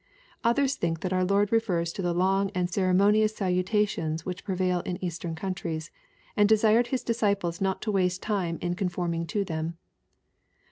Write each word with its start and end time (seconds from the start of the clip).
Others 0.43 0.77
think 0.77 1.01
that 1.01 1.13
oar 1.13 1.23
Lord 1.23 1.51
lefers 1.51 1.93
to 1.93 2.01
the 2.01 2.11
long 2.11 2.49
and 2.55 2.71
ceremonious 2.71 3.35
salutations 3.35 4.25
which 4.25 4.43
prevail 4.43 4.79
in 4.79 4.97
Eastern 5.05 5.35
countries, 5.35 5.91
and 6.35 6.49
desired 6.49 6.87
His 6.87 7.03
disciples 7.03 7.61
not 7.61 7.83
to 7.83 7.91
waste 7.91 8.23
time 8.23 8.57
in 8.63 8.73
conforming 8.73 9.27
to 9.27 9.45
them. 9.45 9.77